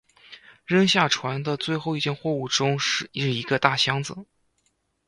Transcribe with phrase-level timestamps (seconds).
[0.65, 4.25] 扔下船的最后一件货物中是一个大箱子。